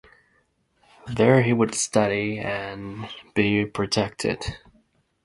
There 1.05 1.43
he 1.43 1.53
would 1.53 1.75
study, 1.75 2.39
and 2.39 3.07
be 3.35 3.65
protected. 3.65 4.57